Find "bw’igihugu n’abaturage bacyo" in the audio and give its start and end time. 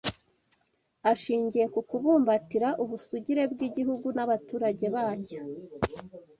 3.51-5.41